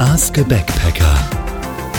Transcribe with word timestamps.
Ask 0.00 0.38
a 0.38 0.42
Backpacker. 0.44 1.14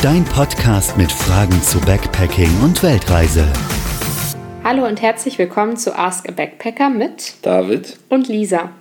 Dein 0.02 0.26
Podcast 0.26 0.98
mit 0.98 1.12
Fragen 1.12 1.62
zu 1.62 1.80
Backpacking 1.82 2.50
und 2.64 2.82
Weltreise. 2.82 3.46
Hallo 4.64 4.88
und 4.88 5.04
herzlich 5.04 5.38
willkommen 5.38 5.78
zu 5.78 5.96
Ask 5.96 6.28
a 6.28 6.32
Backpacker 6.32 6.90
mit 6.90 7.36
David 7.44 8.00
und 8.10 8.28
Lisa. 8.28 8.72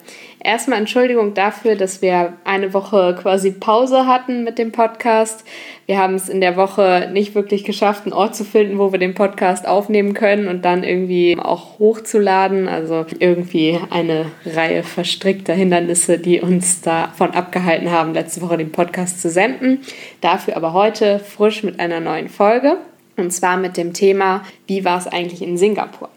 Erstmal 0.42 0.78
Entschuldigung 0.78 1.34
dafür, 1.34 1.76
dass 1.76 2.00
wir 2.00 2.32
eine 2.44 2.72
Woche 2.72 3.14
quasi 3.20 3.50
Pause 3.50 4.06
hatten 4.06 4.42
mit 4.42 4.58
dem 4.58 4.72
Podcast. 4.72 5.44
Wir 5.84 5.98
haben 5.98 6.14
es 6.14 6.30
in 6.30 6.40
der 6.40 6.56
Woche 6.56 7.10
nicht 7.12 7.34
wirklich 7.34 7.64
geschafft, 7.64 8.04
einen 8.04 8.14
Ort 8.14 8.34
zu 8.34 8.44
finden, 8.44 8.78
wo 8.78 8.90
wir 8.90 8.98
den 8.98 9.14
Podcast 9.14 9.68
aufnehmen 9.68 10.14
können 10.14 10.48
und 10.48 10.64
dann 10.64 10.82
irgendwie 10.82 11.38
auch 11.38 11.78
hochzuladen. 11.78 12.68
Also 12.68 13.04
irgendwie 13.18 13.78
eine 13.90 14.26
Reihe 14.46 14.82
verstrickter 14.82 15.52
Hindernisse, 15.52 16.18
die 16.18 16.40
uns 16.40 16.80
davon 16.80 17.32
abgehalten 17.32 17.90
haben, 17.90 18.14
letzte 18.14 18.40
Woche 18.40 18.56
den 18.56 18.72
Podcast 18.72 19.20
zu 19.20 19.28
senden. 19.28 19.80
Dafür 20.22 20.56
aber 20.56 20.72
heute 20.72 21.18
frisch 21.18 21.62
mit 21.62 21.78
einer 21.78 22.00
neuen 22.00 22.30
Folge. 22.30 22.78
Und 23.18 23.30
zwar 23.30 23.58
mit 23.58 23.76
dem 23.76 23.92
Thema, 23.92 24.42
wie 24.66 24.86
war 24.86 24.96
es 24.96 25.06
eigentlich 25.06 25.42
in 25.42 25.58
Singapur? 25.58 26.08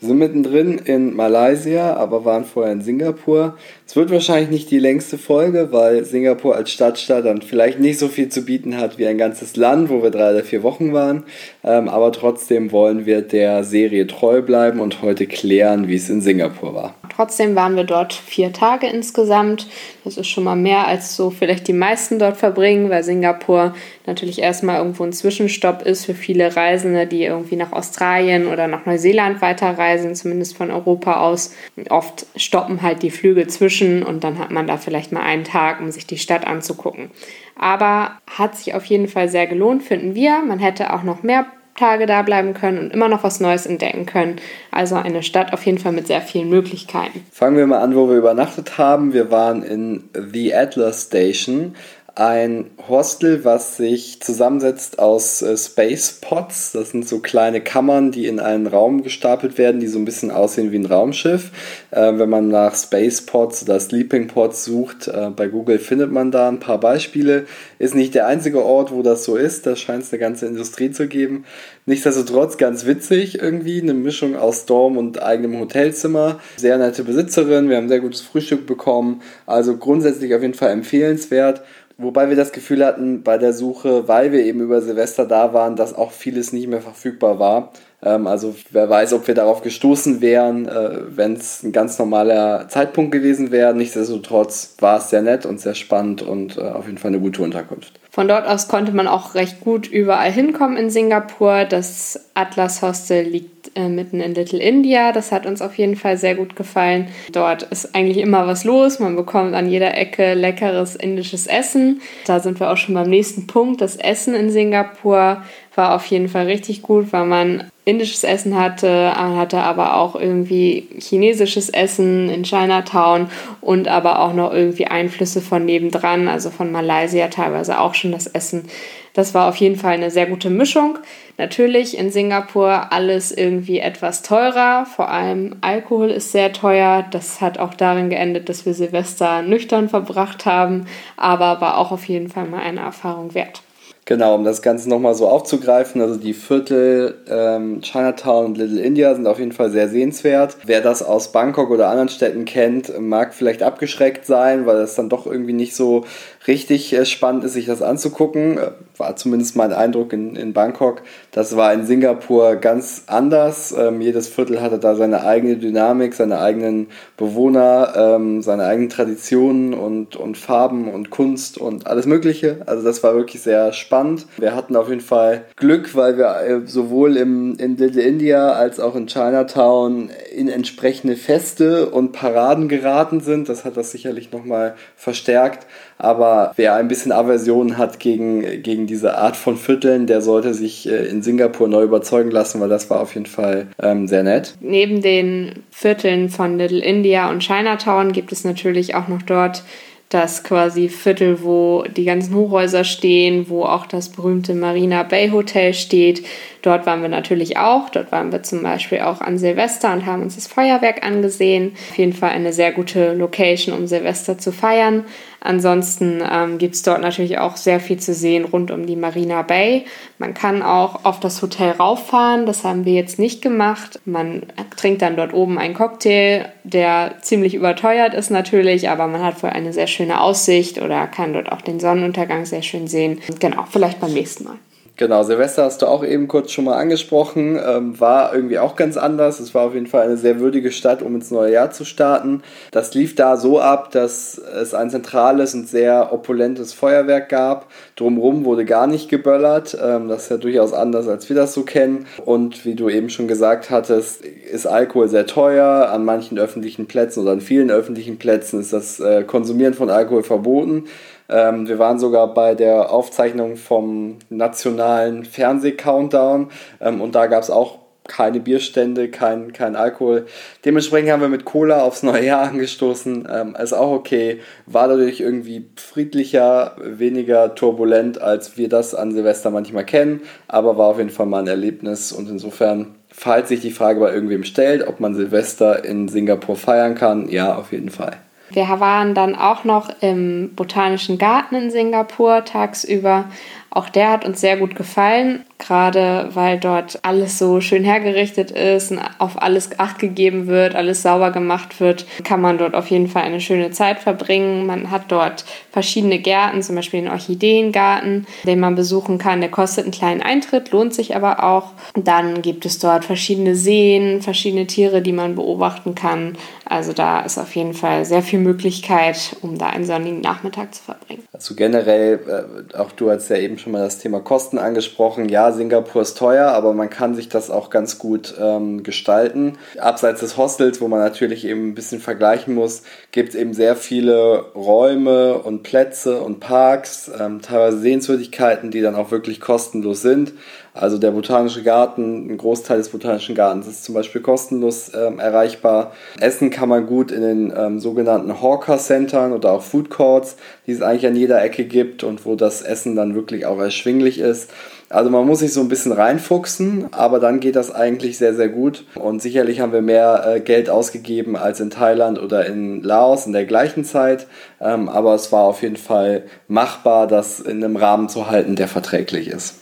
Wir 0.00 0.08
sind 0.08 0.18
mittendrin 0.18 0.78
in 0.78 1.14
Malaysia, 1.14 1.94
aber 1.94 2.24
waren 2.24 2.46
vorher 2.46 2.72
in 2.72 2.80
Singapur. 2.80 3.58
Es 3.86 3.96
wird 3.96 4.10
wahrscheinlich 4.10 4.48
nicht 4.48 4.70
die 4.70 4.78
längste 4.78 5.18
Folge, 5.18 5.72
weil 5.72 6.06
Singapur 6.06 6.56
als 6.56 6.70
Stadtstaat 6.70 7.26
dann 7.26 7.42
vielleicht 7.42 7.80
nicht 7.80 7.98
so 7.98 8.08
viel 8.08 8.30
zu 8.30 8.46
bieten 8.46 8.78
hat 8.78 8.96
wie 8.96 9.06
ein 9.06 9.18
ganzes 9.18 9.56
Land, 9.56 9.90
wo 9.90 10.02
wir 10.02 10.10
drei 10.10 10.30
oder 10.30 10.42
vier 10.42 10.62
Wochen 10.62 10.94
waren. 10.94 11.24
Ähm, 11.62 11.90
aber 11.90 12.12
trotzdem 12.12 12.72
wollen 12.72 13.04
wir 13.04 13.20
der 13.20 13.62
Serie 13.62 14.06
treu 14.06 14.40
bleiben 14.40 14.80
und 14.80 15.02
heute 15.02 15.26
klären, 15.26 15.86
wie 15.86 15.96
es 15.96 16.08
in 16.08 16.22
Singapur 16.22 16.74
war. 16.74 16.94
Trotzdem 17.14 17.54
waren 17.54 17.76
wir 17.76 17.84
dort 17.84 18.14
vier 18.14 18.54
Tage 18.54 18.86
insgesamt. 18.86 19.66
Das 20.04 20.16
ist 20.16 20.28
schon 20.28 20.44
mal 20.44 20.56
mehr, 20.56 20.86
als 20.86 21.14
so 21.14 21.28
vielleicht 21.28 21.68
die 21.68 21.74
meisten 21.74 22.18
dort 22.18 22.38
verbringen, 22.38 22.88
weil 22.88 23.04
Singapur 23.04 23.74
natürlich 24.10 24.40
erstmal 24.40 24.78
irgendwo 24.78 25.04
ein 25.04 25.12
Zwischenstopp 25.12 25.82
ist 25.82 26.04
für 26.04 26.14
viele 26.14 26.54
Reisende, 26.54 27.06
die 27.06 27.22
irgendwie 27.22 27.56
nach 27.56 27.72
Australien 27.72 28.48
oder 28.48 28.66
nach 28.66 28.84
Neuseeland 28.84 29.40
weiterreisen, 29.40 30.14
zumindest 30.14 30.56
von 30.56 30.70
Europa 30.70 31.20
aus. 31.20 31.54
Oft 31.88 32.26
stoppen 32.36 32.82
halt 32.82 33.02
die 33.02 33.10
Flüge 33.10 33.46
zwischen 33.46 34.02
und 34.02 34.24
dann 34.24 34.38
hat 34.38 34.50
man 34.50 34.66
da 34.66 34.76
vielleicht 34.76 35.12
mal 35.12 35.22
einen 35.22 35.44
Tag, 35.44 35.80
um 35.80 35.90
sich 35.90 36.06
die 36.06 36.18
Stadt 36.18 36.46
anzugucken. 36.46 37.10
Aber 37.56 38.12
hat 38.28 38.56
sich 38.56 38.74
auf 38.74 38.84
jeden 38.84 39.06
Fall 39.06 39.28
sehr 39.28 39.46
gelohnt, 39.46 39.82
finden 39.82 40.14
wir. 40.14 40.42
Man 40.42 40.58
hätte 40.58 40.92
auch 40.92 41.02
noch 41.02 41.22
mehr 41.22 41.46
Tage 41.80 42.04
da 42.06 42.22
bleiben 42.22 42.52
können 42.52 42.78
und 42.78 42.92
immer 42.92 43.08
noch 43.08 43.24
was 43.24 43.40
Neues 43.40 43.64
entdecken 43.64 44.04
können. 44.04 44.36
Also 44.70 44.96
eine 44.96 45.22
Stadt 45.22 45.52
auf 45.52 45.64
jeden 45.64 45.78
Fall 45.78 45.92
mit 45.92 46.06
sehr 46.06 46.20
vielen 46.20 46.50
Möglichkeiten. 46.50 47.24
Fangen 47.32 47.56
wir 47.56 47.66
mal 47.66 47.78
an, 47.80 47.94
wo 47.94 48.08
wir 48.08 48.16
übernachtet 48.16 48.76
haben. 48.76 49.14
Wir 49.14 49.30
waren 49.30 49.62
in 49.62 50.04
The 50.12 50.54
Adler 50.54 50.92
Station 50.92 51.74
ein 52.20 52.66
Hostel, 52.86 53.46
was 53.46 53.78
sich 53.78 54.20
zusammensetzt 54.20 54.98
aus 54.98 55.40
äh, 55.40 55.56
Space 55.56 56.18
Pods. 56.20 56.72
Das 56.72 56.90
sind 56.90 57.08
so 57.08 57.20
kleine 57.20 57.62
Kammern, 57.62 58.12
die 58.12 58.26
in 58.26 58.40
einen 58.40 58.66
Raum 58.66 59.02
gestapelt 59.02 59.56
werden, 59.56 59.80
die 59.80 59.86
so 59.86 59.98
ein 59.98 60.04
bisschen 60.04 60.30
aussehen 60.30 60.70
wie 60.70 60.76
ein 60.76 60.84
Raumschiff. 60.84 61.50
Äh, 61.90 62.18
wenn 62.18 62.28
man 62.28 62.48
nach 62.48 62.74
Space 62.74 63.22
Pods 63.22 63.62
oder 63.62 63.80
Sleeping 63.80 64.26
Pods 64.26 64.66
sucht, 64.66 65.08
äh, 65.08 65.30
bei 65.34 65.48
Google 65.48 65.78
findet 65.78 66.12
man 66.12 66.30
da 66.30 66.50
ein 66.50 66.60
paar 66.60 66.78
Beispiele. 66.78 67.46
Ist 67.78 67.94
nicht 67.94 68.14
der 68.14 68.26
einzige 68.26 68.62
Ort, 68.66 68.92
wo 68.92 69.02
das 69.02 69.24
so 69.24 69.36
ist. 69.36 69.64
Da 69.64 69.74
scheint 69.74 70.02
es 70.02 70.12
eine 70.12 70.20
ganze 70.20 70.44
Industrie 70.44 70.90
zu 70.90 71.08
geben. 71.08 71.46
Nichtsdestotrotz 71.86 72.58
ganz 72.58 72.84
witzig 72.84 73.40
irgendwie. 73.40 73.80
Eine 73.80 73.94
Mischung 73.94 74.36
aus 74.36 74.66
Dorm 74.66 74.98
und 74.98 75.22
eigenem 75.22 75.58
Hotelzimmer. 75.58 76.38
Sehr 76.58 76.76
nette 76.76 77.02
Besitzerin. 77.02 77.70
Wir 77.70 77.78
haben 77.78 77.88
sehr 77.88 78.00
gutes 78.00 78.20
Frühstück 78.20 78.66
bekommen. 78.66 79.22
Also 79.46 79.78
grundsätzlich 79.78 80.34
auf 80.34 80.42
jeden 80.42 80.52
Fall 80.52 80.70
empfehlenswert. 80.70 81.62
Wobei 82.02 82.30
wir 82.30 82.36
das 82.36 82.52
Gefühl 82.52 82.84
hatten 82.86 83.22
bei 83.22 83.36
der 83.36 83.52
Suche, 83.52 84.08
weil 84.08 84.32
wir 84.32 84.42
eben 84.42 84.60
über 84.60 84.80
Silvester 84.80 85.26
da 85.26 85.52
waren, 85.52 85.76
dass 85.76 85.92
auch 85.92 86.12
vieles 86.12 86.50
nicht 86.50 86.66
mehr 86.66 86.80
verfügbar 86.80 87.38
war. 87.38 87.72
Ähm, 88.02 88.26
also 88.26 88.54
wer 88.70 88.88
weiß, 88.88 89.12
ob 89.12 89.26
wir 89.26 89.34
darauf 89.34 89.62
gestoßen 89.62 90.20
wären, 90.20 90.66
äh, 90.66 90.90
wenn 91.08 91.34
es 91.34 91.62
ein 91.62 91.72
ganz 91.72 91.98
normaler 91.98 92.68
Zeitpunkt 92.68 93.12
gewesen 93.12 93.50
wäre. 93.50 93.74
Nichtsdestotrotz 93.74 94.76
war 94.80 94.98
es 94.98 95.10
sehr 95.10 95.22
nett 95.22 95.46
und 95.46 95.60
sehr 95.60 95.74
spannend 95.74 96.22
und 96.22 96.56
äh, 96.56 96.62
auf 96.62 96.86
jeden 96.86 96.98
Fall 96.98 97.10
eine 97.10 97.20
gute 97.20 97.42
Unterkunft. 97.42 98.00
Von 98.12 98.26
dort 98.26 98.46
aus 98.48 98.66
konnte 98.66 98.90
man 98.90 99.06
auch 99.06 99.34
recht 99.36 99.60
gut 99.60 99.86
überall 99.86 100.32
hinkommen 100.32 100.76
in 100.76 100.90
Singapur. 100.90 101.64
Das 101.64 102.30
Atlas 102.34 102.82
Hostel 102.82 103.22
liegt 103.22 103.76
äh, 103.76 103.88
mitten 103.88 104.20
in 104.20 104.34
Little 104.34 104.58
India. 104.58 105.12
Das 105.12 105.30
hat 105.30 105.46
uns 105.46 105.62
auf 105.62 105.78
jeden 105.78 105.94
Fall 105.94 106.16
sehr 106.16 106.34
gut 106.34 106.56
gefallen. 106.56 107.06
Dort 107.30 107.62
ist 107.62 107.94
eigentlich 107.94 108.18
immer 108.18 108.48
was 108.48 108.64
los. 108.64 108.98
Man 108.98 109.14
bekommt 109.14 109.54
an 109.54 109.70
jeder 109.70 109.96
Ecke 109.96 110.34
leckeres 110.34 110.96
indisches 110.96 111.46
Essen. 111.46 112.00
Da 112.26 112.40
sind 112.40 112.58
wir 112.58 112.70
auch 112.70 112.76
schon 112.76 112.96
beim 112.96 113.08
nächsten 113.08 113.46
Punkt. 113.46 113.80
Das 113.80 113.94
Essen 113.94 114.34
in 114.34 114.50
Singapur 114.50 115.44
war 115.74 115.94
auf 115.94 116.06
jeden 116.06 116.28
Fall 116.28 116.46
richtig 116.46 116.82
gut, 116.82 117.12
weil 117.12 117.26
man 117.26 117.70
indisches 117.84 118.24
Essen 118.24 118.58
hatte, 118.58 119.14
hatte 119.16 119.60
aber 119.60 119.96
auch 119.96 120.14
irgendwie 120.14 120.88
chinesisches 120.98 121.68
Essen 121.70 122.28
in 122.28 122.42
Chinatown 122.42 123.30
und 123.60 123.88
aber 123.88 124.20
auch 124.20 124.32
noch 124.32 124.52
irgendwie 124.52 124.86
Einflüsse 124.86 125.40
von 125.40 125.64
nebendran, 125.64 126.28
also 126.28 126.50
von 126.50 126.70
Malaysia 126.72 127.28
teilweise 127.28 127.80
auch 127.80 127.94
schon 127.94 128.12
das 128.12 128.26
Essen. 128.26 128.68
Das 129.12 129.34
war 129.34 129.48
auf 129.48 129.56
jeden 129.56 129.76
Fall 129.76 129.94
eine 129.94 130.10
sehr 130.10 130.26
gute 130.26 130.50
Mischung. 130.50 130.98
Natürlich 131.36 131.98
in 131.98 132.12
Singapur 132.12 132.92
alles 132.92 133.32
irgendwie 133.32 133.80
etwas 133.80 134.22
teurer, 134.22 134.86
vor 134.86 135.08
allem 135.08 135.56
Alkohol 135.62 136.10
ist 136.10 136.32
sehr 136.32 136.52
teuer. 136.52 137.04
Das 137.10 137.40
hat 137.40 137.58
auch 137.58 137.74
darin 137.74 138.10
geendet, 138.10 138.48
dass 138.48 138.66
wir 138.66 138.74
Silvester 138.74 139.42
nüchtern 139.42 139.88
verbracht 139.88 140.46
haben, 140.46 140.86
aber 141.16 141.60
war 141.60 141.78
auch 141.78 141.92
auf 141.92 142.04
jeden 142.04 142.28
Fall 142.28 142.46
mal 142.46 142.60
eine 142.60 142.80
Erfahrung 142.80 143.34
wert. 143.34 143.62
Genau, 144.10 144.34
um 144.34 144.42
das 144.42 144.60
Ganze 144.60 144.88
nochmal 144.88 145.14
so 145.14 145.28
aufzugreifen, 145.28 146.00
also 146.00 146.16
die 146.16 146.34
Viertel 146.34 147.14
ähm, 147.28 147.80
Chinatown 147.80 148.46
und 148.46 148.58
Little 148.58 148.80
India 148.80 149.14
sind 149.14 149.28
auf 149.28 149.38
jeden 149.38 149.52
Fall 149.52 149.70
sehr 149.70 149.88
sehenswert. 149.88 150.56
Wer 150.64 150.80
das 150.80 151.04
aus 151.04 151.30
Bangkok 151.30 151.70
oder 151.70 151.86
anderen 151.90 152.08
Städten 152.08 152.44
kennt, 152.44 152.92
mag 152.98 153.32
vielleicht 153.32 153.62
abgeschreckt 153.62 154.26
sein, 154.26 154.66
weil 154.66 154.78
es 154.78 154.96
dann 154.96 155.10
doch 155.10 155.28
irgendwie 155.28 155.52
nicht 155.52 155.76
so 155.76 156.06
richtig 156.46 156.92
äh, 156.92 157.04
spannend 157.04 157.44
ist, 157.44 157.52
sich 157.52 157.66
das 157.66 157.82
anzugucken. 157.82 158.58
Äh, 158.58 158.70
war 158.96 159.16
zumindest 159.16 159.56
mein 159.56 159.72
Eindruck 159.72 160.12
in, 160.12 160.36
in 160.36 160.52
Bangkok. 160.52 161.02
Das 161.32 161.56
war 161.56 161.72
in 161.72 161.86
Singapur 161.86 162.56
ganz 162.56 163.04
anders. 163.06 163.74
Ähm, 163.76 164.00
jedes 164.00 164.28
Viertel 164.28 164.60
hatte 164.60 164.78
da 164.78 164.94
seine 164.94 165.24
eigene 165.24 165.56
Dynamik, 165.56 166.14
seine 166.14 166.38
eigenen 166.38 166.88
Bewohner, 167.16 167.94
ähm, 167.96 168.42
seine 168.42 168.64
eigenen 168.64 168.90
Traditionen 168.90 169.74
und, 169.74 170.16
und 170.16 170.36
Farben 170.36 170.92
und 170.92 171.10
Kunst 171.10 171.58
und 171.58 171.86
alles 171.86 172.06
Mögliche. 172.06 172.58
Also 172.66 172.84
das 172.84 173.02
war 173.02 173.14
wirklich 173.14 173.42
sehr 173.42 173.72
spannend. 173.72 174.26
Wir 174.38 174.54
hatten 174.54 174.76
auf 174.76 174.88
jeden 174.88 175.00
Fall 175.00 175.44
Glück, 175.56 175.94
weil 175.96 176.18
wir 176.18 176.40
äh, 176.40 176.66
sowohl 176.66 177.16
im, 177.16 177.56
in 177.56 177.76
Little 177.76 178.02
India 178.02 178.52
als 178.52 178.80
auch 178.80 178.94
in 178.96 179.06
Chinatown 179.06 180.10
in 180.34 180.48
entsprechende 180.48 181.16
Feste 181.16 181.88
und 181.90 182.12
Paraden 182.12 182.68
geraten 182.68 183.20
sind. 183.20 183.48
Das 183.48 183.64
hat 183.64 183.76
das 183.76 183.90
sicherlich 183.90 184.30
nochmal 184.32 184.74
verstärkt. 184.96 185.66
Aber 185.96 186.29
wer 186.56 186.74
ein 186.74 186.88
bisschen 186.88 187.12
Aversion 187.12 187.78
hat 187.78 188.00
gegen, 188.00 188.62
gegen 188.62 188.86
diese 188.86 189.16
Art 189.16 189.36
von 189.36 189.56
Vierteln, 189.56 190.06
der 190.06 190.20
sollte 190.20 190.54
sich 190.54 190.88
äh, 190.88 191.06
in 191.06 191.22
Singapur 191.22 191.68
neu 191.68 191.84
überzeugen 191.84 192.30
lassen, 192.30 192.60
weil 192.60 192.68
das 192.68 192.90
war 192.90 193.00
auf 193.00 193.14
jeden 193.14 193.26
Fall 193.26 193.68
ähm, 193.82 194.08
sehr 194.08 194.22
nett. 194.22 194.54
Neben 194.60 195.02
den 195.02 195.62
Vierteln 195.70 196.28
von 196.28 196.58
Little 196.58 196.82
India 196.82 197.30
und 197.30 197.40
Chinatown 197.40 198.12
gibt 198.12 198.32
es 198.32 198.44
natürlich 198.44 198.94
auch 198.94 199.08
noch 199.08 199.22
dort 199.22 199.62
das 200.10 200.42
quasi 200.42 200.88
Viertel, 200.88 201.44
wo 201.44 201.84
die 201.84 202.04
ganzen 202.04 202.34
Hochhäuser 202.34 202.82
stehen, 202.82 203.48
wo 203.48 203.62
auch 203.62 203.86
das 203.86 204.08
berühmte 204.08 204.54
Marina 204.54 205.04
Bay 205.04 205.30
Hotel 205.30 205.72
steht. 205.72 206.26
Dort 206.62 206.84
waren 206.84 207.00
wir 207.00 207.08
natürlich 207.08 207.58
auch. 207.58 207.90
Dort 207.90 208.10
waren 208.10 208.32
wir 208.32 208.42
zum 208.42 208.64
Beispiel 208.64 209.00
auch 209.00 209.20
an 209.20 209.38
Silvester 209.38 209.92
und 209.92 210.06
haben 210.06 210.22
uns 210.22 210.34
das 210.34 210.48
Feuerwerk 210.48 211.06
angesehen. 211.06 211.72
Auf 211.90 211.98
jeden 211.98 212.12
Fall 212.12 212.30
eine 212.30 212.52
sehr 212.52 212.72
gute 212.72 213.14
Location, 213.14 213.72
um 213.72 213.86
Silvester 213.86 214.36
zu 214.36 214.50
feiern. 214.50 215.04
Ansonsten 215.40 216.22
ähm, 216.30 216.58
gibt 216.58 216.74
es 216.74 216.82
dort 216.82 217.00
natürlich 217.00 217.38
auch 217.38 217.56
sehr 217.56 217.80
viel 217.80 217.98
zu 217.98 218.12
sehen 218.12 218.44
rund 218.44 218.70
um 218.70 218.86
die 218.86 218.96
Marina 218.96 219.42
Bay. 219.42 219.86
Man 220.18 220.34
kann 220.34 220.62
auch 220.62 221.04
auf 221.04 221.18
das 221.18 221.40
Hotel 221.40 221.72
rauffahren, 221.72 222.44
das 222.46 222.62
haben 222.64 222.84
wir 222.84 222.92
jetzt 222.92 223.18
nicht 223.18 223.40
gemacht. 223.40 224.00
Man 224.04 224.42
trinkt 224.76 225.02
dann 225.02 225.16
dort 225.16 225.32
oben 225.32 225.58
einen 225.58 225.74
Cocktail, 225.74 226.46
der 226.64 227.14
ziemlich 227.22 227.54
überteuert 227.54 228.14
ist 228.14 228.30
natürlich, 228.30 228.90
aber 228.90 229.06
man 229.06 229.22
hat 229.22 229.42
wohl 229.42 229.50
eine 229.50 229.72
sehr 229.72 229.86
schöne 229.86 230.20
Aussicht 230.20 230.80
oder 230.80 231.06
kann 231.06 231.32
dort 231.32 231.50
auch 231.50 231.62
den 231.62 231.80
Sonnenuntergang 231.80 232.44
sehr 232.44 232.62
schön 232.62 232.86
sehen. 232.86 233.20
Genau, 233.38 233.64
vielleicht 233.70 234.00
beim 234.00 234.12
nächsten 234.12 234.44
Mal. 234.44 234.56
Genau, 235.00 235.22
Silvester 235.22 235.64
hast 235.64 235.80
du 235.80 235.86
auch 235.86 236.04
eben 236.04 236.28
kurz 236.28 236.52
schon 236.52 236.66
mal 236.66 236.76
angesprochen, 236.76 237.58
ähm, 237.66 237.98
war 237.98 238.34
irgendwie 238.34 238.58
auch 238.58 238.76
ganz 238.76 238.98
anders. 238.98 239.40
Es 239.40 239.54
war 239.54 239.62
auf 239.62 239.72
jeden 239.72 239.86
Fall 239.86 240.02
eine 240.02 240.18
sehr 240.18 240.40
würdige 240.40 240.70
Stadt, 240.70 241.00
um 241.00 241.14
ins 241.14 241.30
neue 241.30 241.54
Jahr 241.54 241.70
zu 241.70 241.86
starten. 241.86 242.42
Das 242.70 242.92
lief 242.92 243.14
da 243.14 243.38
so 243.38 243.60
ab, 243.60 243.92
dass 243.92 244.36
es 244.36 244.74
ein 244.74 244.90
zentrales 244.90 245.54
und 245.54 245.66
sehr 245.66 246.12
opulentes 246.12 246.74
Feuerwerk 246.74 247.30
gab. 247.30 247.68
Drumherum 247.96 248.44
wurde 248.44 248.66
gar 248.66 248.86
nicht 248.86 249.08
geböllert. 249.08 249.74
Ähm, 249.82 250.08
das 250.08 250.24
ist 250.24 250.32
ja 250.32 250.36
durchaus 250.36 250.74
anders, 250.74 251.08
als 251.08 251.30
wir 251.30 251.36
das 251.36 251.54
so 251.54 251.62
kennen. 251.62 252.04
Und 252.26 252.66
wie 252.66 252.74
du 252.74 252.90
eben 252.90 253.08
schon 253.08 253.26
gesagt 253.26 253.70
hattest, 253.70 254.22
ist 254.22 254.66
Alkohol 254.66 255.08
sehr 255.08 255.24
teuer. 255.24 255.88
An 255.90 256.04
manchen 256.04 256.38
öffentlichen 256.38 256.84
Plätzen 256.84 257.22
oder 257.22 257.32
an 257.32 257.40
vielen 257.40 257.70
öffentlichen 257.70 258.18
Plätzen 258.18 258.60
ist 258.60 258.74
das 258.74 259.00
äh, 259.00 259.24
Konsumieren 259.24 259.72
von 259.72 259.88
Alkohol 259.88 260.24
verboten. 260.24 260.84
Ähm, 261.30 261.68
wir 261.68 261.78
waren 261.78 261.98
sogar 261.98 262.34
bei 262.34 262.54
der 262.54 262.90
Aufzeichnung 262.90 263.56
vom 263.56 264.18
nationalen 264.28 265.24
Fernseh-Countdown 265.24 266.50
ähm, 266.80 267.00
und 267.00 267.14
da 267.14 267.26
gab 267.26 267.42
es 267.42 267.50
auch 267.50 267.78
keine 268.10 268.40
Bierstände, 268.40 269.08
kein, 269.08 269.52
kein 269.52 269.76
Alkohol. 269.76 270.26
Dementsprechend 270.64 271.10
haben 271.10 271.20
wir 271.20 271.28
mit 271.28 271.44
Cola 271.44 271.82
aufs 271.82 272.02
neue 272.02 272.24
Jahr 272.24 272.42
angestoßen. 272.42 273.28
Ähm, 273.32 273.56
ist 273.62 273.72
auch 273.72 273.92
okay. 273.92 274.40
War 274.66 274.88
dadurch 274.88 275.20
irgendwie 275.20 275.66
friedlicher, 275.76 276.76
weniger 276.82 277.54
turbulent, 277.54 278.20
als 278.20 278.56
wir 278.56 278.68
das 278.68 278.94
an 278.94 279.12
Silvester 279.12 279.50
manchmal 279.50 279.84
kennen. 279.84 280.22
Aber 280.48 280.76
war 280.76 280.88
auf 280.88 280.98
jeden 280.98 281.10
Fall 281.10 281.26
mal 281.26 281.42
ein 281.42 281.46
Erlebnis. 281.46 282.10
Und 282.10 282.28
insofern, 282.28 282.96
falls 283.08 283.48
sich 283.48 283.60
die 283.60 283.70
Frage 283.70 284.00
bei 284.00 284.12
irgendwem 284.12 284.44
stellt, 284.44 284.86
ob 284.86 284.98
man 284.98 285.14
Silvester 285.14 285.84
in 285.84 286.08
Singapur 286.08 286.56
feiern 286.56 286.96
kann, 286.96 287.28
ja, 287.28 287.54
auf 287.54 287.70
jeden 287.72 287.90
Fall. 287.90 288.16
Wir 288.52 288.68
waren 288.80 289.14
dann 289.14 289.36
auch 289.36 289.64
noch 289.64 289.90
im 290.00 290.54
Botanischen 290.54 291.18
Garten 291.18 291.54
in 291.54 291.70
Singapur 291.70 292.44
tagsüber. 292.44 293.26
Auch 293.70 293.88
der 293.88 294.10
hat 294.10 294.24
uns 294.24 294.40
sehr 294.40 294.56
gut 294.56 294.74
gefallen 294.74 295.44
gerade 295.60 296.30
weil 296.34 296.58
dort 296.58 296.98
alles 297.02 297.38
so 297.38 297.60
schön 297.60 297.84
hergerichtet 297.84 298.50
ist, 298.50 298.92
auf 299.18 299.40
alles 299.40 299.78
Acht 299.78 300.00
gegeben 300.00 300.48
wird, 300.48 300.74
alles 300.74 301.02
sauber 301.02 301.30
gemacht 301.30 301.80
wird, 301.80 302.06
kann 302.24 302.40
man 302.40 302.58
dort 302.58 302.74
auf 302.74 302.88
jeden 302.88 303.06
Fall 303.06 303.22
eine 303.22 303.40
schöne 303.40 303.70
Zeit 303.70 304.00
verbringen. 304.00 304.66
Man 304.66 304.90
hat 304.90 305.12
dort 305.12 305.44
verschiedene 305.70 306.18
Gärten, 306.18 306.62
zum 306.62 306.74
Beispiel 306.74 307.02
den 307.02 307.10
Orchideengarten, 307.10 308.26
den 308.44 308.58
man 308.58 308.74
besuchen 308.74 309.18
kann. 309.18 309.40
Der 309.40 309.50
kostet 309.50 309.84
einen 309.84 309.92
kleinen 309.92 310.22
Eintritt, 310.22 310.72
lohnt 310.72 310.94
sich 310.94 311.14
aber 311.14 311.44
auch. 311.44 311.72
Dann 311.94 312.42
gibt 312.42 312.66
es 312.66 312.78
dort 312.78 313.04
verschiedene 313.04 313.54
Seen, 313.54 314.22
verschiedene 314.22 314.66
Tiere, 314.66 315.02
die 315.02 315.12
man 315.12 315.36
beobachten 315.36 315.94
kann. 315.94 316.36
Also 316.64 316.92
da 316.92 317.20
ist 317.20 317.38
auf 317.38 317.54
jeden 317.54 317.74
Fall 317.74 318.04
sehr 318.04 318.22
viel 318.22 318.40
Möglichkeit, 318.40 319.36
um 319.42 319.58
da 319.58 319.68
einen 319.68 319.84
sonnigen 319.84 320.20
Nachmittag 320.20 320.74
zu 320.74 320.82
verbringen. 320.82 321.22
Also 321.40 321.54
generell, 321.54 322.20
äh, 322.28 322.76
auch 322.76 322.92
du 322.92 323.10
hast 323.10 323.30
ja 323.30 323.36
eben 323.36 323.56
schon 323.56 323.72
mal 323.72 323.82
das 323.82 323.98
Thema 323.98 324.20
Kosten 324.20 324.58
angesprochen. 324.58 325.30
Ja, 325.30 325.52
Singapur 325.52 326.02
ist 326.02 326.18
teuer, 326.18 326.48
aber 326.48 326.74
man 326.74 326.90
kann 326.90 327.14
sich 327.14 327.30
das 327.30 327.48
auch 327.48 327.70
ganz 327.70 327.98
gut 327.98 328.34
ähm, 328.38 328.82
gestalten. 328.82 329.56
Abseits 329.78 330.20
des 330.20 330.36
Hostels, 330.36 330.82
wo 330.82 330.88
man 330.88 330.98
natürlich 330.98 331.46
eben 331.46 331.68
ein 331.68 331.74
bisschen 331.74 331.98
vergleichen 331.98 332.54
muss, 332.54 332.82
gibt 333.10 333.30
es 333.30 333.36
eben 333.36 333.54
sehr 333.54 333.74
viele 333.74 334.52
Räume 334.54 335.38
und 335.38 335.62
Plätze 335.62 336.20
und 336.20 336.40
Parks, 336.40 337.10
ähm, 337.18 337.40
teilweise 337.40 337.78
Sehenswürdigkeiten, 337.78 338.70
die 338.70 338.82
dann 338.82 338.94
auch 338.94 339.10
wirklich 339.10 339.40
kostenlos 339.40 340.02
sind. 340.02 340.34
Also 340.72 340.98
der 340.98 341.10
Botanische 341.10 341.62
Garten, 341.64 342.30
ein 342.30 342.38
Großteil 342.38 342.78
des 342.78 342.90
Botanischen 342.90 343.34
Gartens 343.34 343.66
ist 343.66 343.84
zum 343.84 343.94
Beispiel 343.94 344.20
kostenlos 344.20 344.92
ähm, 344.94 345.18
erreichbar. 345.18 345.92
Essen 346.20 346.50
kann 346.50 346.68
man 346.68 346.86
gut 346.86 347.10
in 347.10 347.22
den 347.22 347.52
ähm, 347.56 347.80
sogenannten 347.80 348.40
Hawker-Centern 348.40 349.32
oder 349.32 349.52
auch 349.52 349.62
Food 349.62 349.90
Courts, 349.90 350.36
die 350.66 350.72
es 350.72 350.80
eigentlich 350.80 351.06
an 351.06 351.16
jeder 351.16 351.42
Ecke 351.42 351.64
gibt 351.64 352.04
und 352.04 352.24
wo 352.24 352.36
das 352.36 352.62
Essen 352.62 352.94
dann 352.94 353.16
wirklich 353.16 353.46
auch 353.46 353.58
erschwinglich 353.58 354.20
ist. 354.20 354.50
Also 354.88 355.10
man 355.10 355.26
muss 355.26 355.40
sich 355.40 355.52
so 355.52 355.60
ein 355.60 355.68
bisschen 355.68 355.92
reinfuchsen, 355.92 356.86
aber 356.92 357.20
dann 357.20 357.40
geht 357.40 357.56
das 357.56 357.72
eigentlich 357.72 358.18
sehr, 358.18 358.34
sehr 358.34 358.48
gut. 358.48 358.84
Und 358.94 359.22
sicherlich 359.22 359.60
haben 359.60 359.72
wir 359.72 359.82
mehr 359.82 360.24
äh, 360.26 360.40
Geld 360.40 360.70
ausgegeben 360.70 361.36
als 361.36 361.60
in 361.60 361.70
Thailand 361.70 362.20
oder 362.20 362.46
in 362.46 362.82
Laos 362.82 363.26
in 363.26 363.32
der 363.32 363.44
gleichen 363.44 363.84
Zeit. 363.84 364.26
Ähm, 364.60 364.88
aber 364.88 365.14
es 365.14 365.32
war 365.32 365.44
auf 365.44 365.62
jeden 365.62 365.76
Fall 365.76 366.24
machbar, 366.46 367.06
das 367.08 367.40
in 367.40 367.62
einem 367.62 367.76
Rahmen 367.76 368.08
zu 368.08 368.30
halten, 368.30 368.54
der 368.54 368.68
verträglich 368.68 369.28
ist 369.28 369.54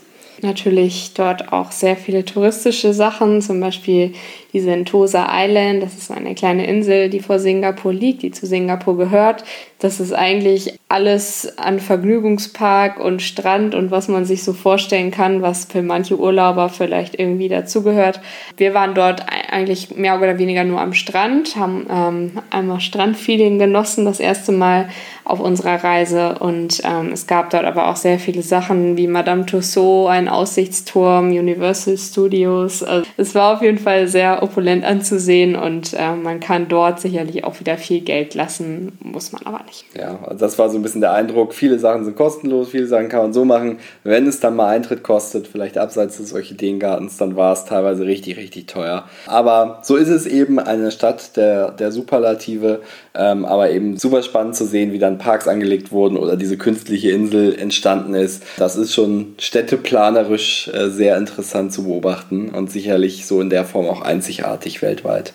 natürlich 0.43 1.13
dort 1.15 1.53
auch 1.53 1.73
sehr 1.73 1.97
viele 1.97 2.25
touristische 2.25 2.93
Sachen, 2.93 3.43
zum 3.43 3.61
Beispiel 3.61 4.13
die 4.53 4.61
Sentosa 4.61 5.29
Island. 5.31 5.83
Das 5.83 5.95
ist 5.95 6.11
eine 6.11 6.35
kleine 6.35 6.67
Insel, 6.67 7.11
die 7.11 7.21
vor 7.21 7.39
Singapur 7.39 7.93
liegt, 7.93 8.23
die 8.23 8.31
zu 8.31 8.47
Singapur 8.47 8.97
gehört. 8.97 9.45
Das 9.79 10.01
ist 10.01 10.13
eigentlich 10.13 10.79
alles 10.89 11.57
an 11.57 11.79
Vergnügungspark 11.79 12.99
und 12.99 13.23
Strand 13.23 13.77
und 13.77 13.91
was 13.93 14.09
man 14.09 14.25
sich 14.25 14.43
so 14.43 14.53
vorstellen 14.53 15.13
kann, 15.13 15.41
was 15.41 15.67
für 15.67 15.83
manche 15.83 16.19
Urlauber 16.19 16.69
vielleicht 16.69 17.19
irgendwie 17.19 17.49
dazugehört. 17.49 18.21
Wir 18.57 18.75
waren 18.75 18.95
dort 18.95 19.27
eigentlich 19.51 19.95
mehr 19.95 20.19
oder 20.19 20.39
weniger 20.39 20.65
nur 20.65 20.81
am 20.81 20.95
Strand, 20.95 21.55
haben 21.57 21.87
ähm, 21.91 22.33
einmal 22.51 22.81
Strandfeeling 22.81 23.59
genossen, 23.59 24.05
das 24.05 24.19
erste 24.19 24.51
Mal 24.51 24.89
auf 25.29 25.41
unserer 25.41 25.85
Reise. 25.85 26.39
Und 26.41 26.81
ähm, 26.85 27.13
es 27.13 27.27
gab 27.27 27.51
dort 27.51 27.65
aber 27.65 27.89
auch 27.89 27.97
sehr 27.97 28.19
viele 28.19 28.43
Sachen 28.43 28.97
wie 28.97 29.07
Madame 29.07 29.47
Tussauds, 29.47 30.11
ein 30.11 30.29
Aussichtsturm, 30.29 31.29
Universal 31.29 31.99
Studios. 31.99 32.83
Also 32.83 33.09
es 33.17 33.35
war 33.35 33.55
auf 33.55 33.63
jeden 33.63 33.79
Fall 33.79 34.09
sehr 34.09 34.38
opulent 34.43 34.85
anzusehen 34.85 35.57
und 35.57 35.95
äh, 35.95 36.15
man 36.15 36.41
kann 36.41 36.69
dort 36.69 37.01
sicherlich 37.01 37.45
auch 37.45 37.61
wieder 37.61 37.77
viel 37.77 38.01
Geld 38.01 38.35
lassen, 38.35 38.93
muss 39.01 39.33
man 39.33 39.43
aber 39.45 39.65
nicht. 39.65 39.85
Ja, 39.99 40.19
also 40.25 40.39
das 40.39 40.59
war 40.59 40.71
so 40.71 40.77
ein 40.79 40.83
bisschen 40.83 41.01
der 41.01 41.13
Eindruck. 41.13 41.55
Viele 41.55 41.79
Sachen 41.79 42.05
sind 42.05 42.17
kostenlos, 42.17 42.71
viele 42.71 42.87
Sachen 42.87 43.09
kann 43.09 43.23
man 43.23 43.33
so 43.33 43.45
machen. 43.45 43.79
Wenn 44.05 44.27
es 44.27 44.41
dann 44.41 44.57
mal 44.57 44.69
Eintritt 44.69 45.03
kostet, 45.03 45.49
vielleicht 45.49 45.79
abseits 45.79 46.19
des 46.19 46.33
Orchideengartens, 46.33 47.17
dann 47.17 47.37
war 47.37 47.53
es 47.53 47.65
teilweise 47.65 48.07
richtig, 48.07 48.37
richtig 48.37 48.67
teuer. 48.67 49.05
Aber 49.27 49.81
so 49.83 49.97
ist 49.97 50.09
es 50.09 50.27
eben 50.27 50.59
eine 50.59 50.91
Stadt 50.91 51.37
der, 51.37 51.73
der 51.73 51.91
Superlative, 51.91 52.81
ähm, 53.15 53.45
aber 53.45 53.71
eben 53.71 53.97
super 53.97 54.23
spannend 54.23 54.55
zu 54.55 54.65
sehen, 54.65 54.93
wie 54.93 54.99
dann 54.99 55.19
Parks 55.19 55.49
angelegt 55.49 55.91
wurden 55.91 56.17
oder 56.17 56.37
diese 56.37 56.57
künstliche 56.57 57.11
Insel 57.11 57.59
entstanden 57.59 58.15
ist. 58.15 58.45
Das 58.57 58.77
ist 58.77 58.95
schon 58.95 59.35
städteplanerisch 59.39 60.69
äh, 60.69 60.89
sehr 60.91 61.17
interessant 61.17 61.73
zu 61.73 61.85
beobachten 61.85 62.51
und 62.51 62.71
sicherlich 62.71 63.27
so 63.27 63.41
in 63.41 63.51
der 63.51 63.65
Form 63.65 63.87
auch 63.87 64.03
einzigartig 64.03 64.28
weltweit. 64.29 65.33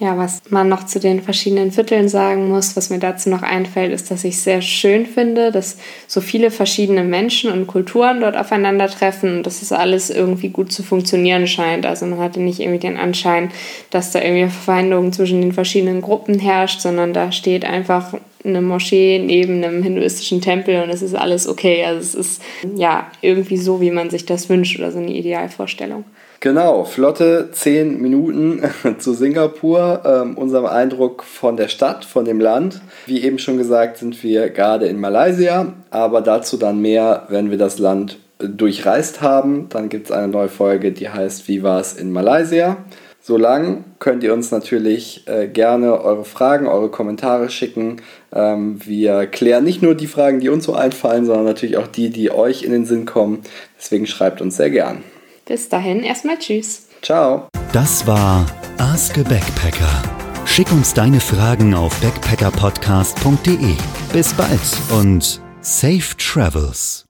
Ja, 0.00 0.16
was 0.16 0.42
man 0.48 0.68
noch 0.68 0.86
zu 0.86 1.00
den 1.00 1.20
verschiedenen 1.20 1.72
Vierteln 1.72 2.08
sagen 2.08 2.48
muss, 2.48 2.76
was 2.76 2.88
mir 2.88 3.00
dazu 3.00 3.30
noch 3.30 3.42
einfällt, 3.42 3.92
ist, 3.92 4.12
dass 4.12 4.22
ich 4.22 4.40
sehr 4.40 4.62
schön 4.62 5.06
finde, 5.06 5.50
dass 5.50 5.76
so 6.06 6.20
viele 6.20 6.52
verschiedene 6.52 7.02
Menschen 7.02 7.50
und 7.50 7.66
Kulturen 7.66 8.20
dort 8.20 8.36
aufeinandertreffen 8.36 9.38
und 9.38 9.42
dass 9.42 9.60
es 9.60 9.72
alles 9.72 10.08
irgendwie 10.08 10.50
gut 10.50 10.70
zu 10.70 10.84
funktionieren 10.84 11.48
scheint. 11.48 11.84
Also 11.84 12.06
man 12.06 12.20
hatte 12.20 12.38
nicht 12.38 12.60
irgendwie 12.60 12.78
den 12.78 12.96
Anschein, 12.96 13.50
dass 13.90 14.12
da 14.12 14.20
irgendwie 14.20 14.44
Verfeindung 14.44 15.12
zwischen 15.12 15.40
den 15.40 15.52
verschiedenen 15.52 16.00
Gruppen 16.00 16.38
herrscht, 16.38 16.80
sondern 16.80 17.12
da 17.12 17.32
steht 17.32 17.64
einfach 17.64 18.14
eine 18.44 18.62
Moschee 18.62 19.18
neben 19.18 19.64
einem 19.64 19.82
hinduistischen 19.82 20.40
Tempel 20.40 20.80
und 20.80 20.90
es 20.90 21.02
ist 21.02 21.16
alles 21.16 21.48
okay. 21.48 21.84
Also 21.84 21.98
es 21.98 22.14
ist 22.14 22.42
ja 22.76 23.10
irgendwie 23.20 23.56
so, 23.56 23.80
wie 23.80 23.90
man 23.90 24.10
sich 24.10 24.26
das 24.26 24.48
wünscht 24.48 24.78
oder 24.78 24.92
so 24.92 24.98
eine 24.98 25.10
Idealvorstellung. 25.12 26.04
Genau, 26.40 26.84
flotte 26.84 27.48
10 27.50 28.00
Minuten 28.00 28.62
zu 28.98 29.12
Singapur, 29.12 30.02
ähm, 30.04 30.38
unserem 30.38 30.66
Eindruck 30.66 31.24
von 31.24 31.56
der 31.56 31.66
Stadt, 31.66 32.04
von 32.04 32.24
dem 32.24 32.38
Land. 32.38 32.80
Wie 33.06 33.24
eben 33.24 33.40
schon 33.40 33.58
gesagt, 33.58 33.98
sind 33.98 34.22
wir 34.22 34.48
gerade 34.50 34.86
in 34.86 35.00
Malaysia, 35.00 35.72
aber 35.90 36.20
dazu 36.20 36.56
dann 36.56 36.80
mehr, 36.80 37.26
wenn 37.28 37.50
wir 37.50 37.58
das 37.58 37.80
Land 37.80 38.18
durchreist 38.38 39.20
haben. 39.20 39.68
Dann 39.68 39.88
gibt 39.88 40.06
es 40.06 40.12
eine 40.12 40.28
neue 40.28 40.48
Folge, 40.48 40.92
die 40.92 41.08
heißt 41.08 41.48
Wie 41.48 41.64
war 41.64 41.80
es 41.80 41.94
in 41.94 42.12
Malaysia? 42.12 42.76
Solange 43.20 43.82
könnt 43.98 44.22
ihr 44.22 44.32
uns 44.32 44.52
natürlich 44.52 45.24
äh, 45.26 45.48
gerne 45.48 46.00
eure 46.00 46.24
Fragen, 46.24 46.68
eure 46.68 46.88
Kommentare 46.88 47.50
schicken. 47.50 47.96
Ähm, 48.32 48.78
wir 48.86 49.26
klären 49.26 49.64
nicht 49.64 49.82
nur 49.82 49.96
die 49.96 50.06
Fragen, 50.06 50.38
die 50.38 50.50
uns 50.50 50.64
so 50.64 50.74
einfallen, 50.74 51.26
sondern 51.26 51.46
natürlich 51.46 51.78
auch 51.78 51.88
die, 51.88 52.10
die 52.10 52.30
euch 52.30 52.62
in 52.62 52.70
den 52.70 52.86
Sinn 52.86 53.06
kommen. 53.06 53.40
Deswegen 53.76 54.06
schreibt 54.06 54.40
uns 54.40 54.56
sehr 54.56 54.70
gern. 54.70 55.02
Bis 55.48 55.68
dahin 55.70 56.04
erstmal 56.04 56.38
Tschüss. 56.38 56.88
Ciao. 57.00 57.48
Das 57.72 58.06
war 58.06 58.46
Ask 58.76 59.16
a 59.16 59.22
Backpacker. 59.22 60.02
Schick 60.44 60.70
uns 60.70 60.92
deine 60.92 61.20
Fragen 61.20 61.74
auf 61.74 61.98
backpackerpodcast.de. 62.00 63.74
Bis 64.12 64.34
bald 64.34 64.60
und 64.92 65.40
safe 65.60 66.16
travels. 66.18 67.07